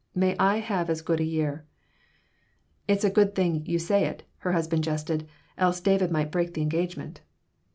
[0.15, 1.63] May I have as good a year."
[2.87, 5.27] "It's a good thing you say it," her husband jested.
[5.59, 7.21] "Else David might break the engagement."